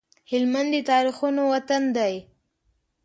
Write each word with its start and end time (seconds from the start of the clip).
هلمند 0.31 0.69
د 0.75 0.85
تاريخونو 0.91 1.41
وطن 1.53 1.83
دی 1.97 2.13